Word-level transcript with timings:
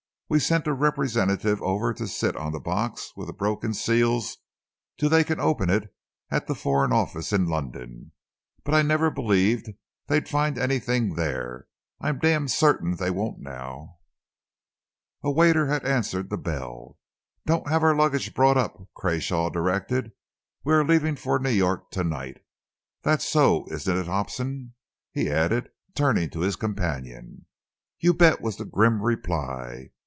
"We've 0.33 0.41
sent 0.41 0.65
a 0.65 0.71
representative 0.71 1.61
over 1.61 1.93
to 1.93 2.07
sit 2.07 2.37
on 2.37 2.53
the 2.53 2.59
box 2.61 3.11
with 3.17 3.27
the 3.27 3.33
broken 3.33 3.73
seals 3.73 4.37
till 4.97 5.09
they 5.09 5.25
can 5.25 5.41
open 5.41 5.69
it 5.69 5.93
at 6.29 6.47
the 6.47 6.55
Foreign 6.55 6.93
Office 6.93 7.33
in 7.33 7.47
London, 7.49 8.13
but 8.63 8.73
I 8.73 8.81
never 8.81 9.11
believed 9.11 9.71
they'd 10.07 10.29
find 10.29 10.57
anything 10.57 11.15
there. 11.15 11.67
I'm 11.99 12.17
damned 12.17 12.49
certain 12.49 12.95
they 12.95 13.11
won't 13.11 13.41
now!" 13.41 13.97
A 15.21 15.29
waiter 15.29 15.65
had 15.67 15.83
answered 15.85 16.29
the 16.29 16.37
bell. 16.37 16.97
"Don't 17.45 17.67
have 17.67 17.83
our 17.83 17.93
luggage 17.93 18.33
brought 18.33 18.55
up," 18.55 18.87
Crawshay 18.95 19.49
directed. 19.49 20.13
"We 20.63 20.73
are 20.75 20.85
leaving 20.85 21.17
for 21.17 21.39
New 21.39 21.49
York 21.49 21.91
to 21.91 22.05
night. 22.05 22.37
That's 23.03 23.25
so, 23.27 23.67
isn't 23.69 23.97
it, 23.97 24.05
Hobson?" 24.07 24.75
he 25.11 25.29
added, 25.29 25.71
turning 25.93 26.29
to 26.29 26.39
his 26.39 26.55
companion. 26.55 27.47
"You 27.99 28.13
bet!" 28.13 28.39
was 28.39 28.55
the 28.55 28.63
grim 28.63 29.01
reply. 29.01 29.89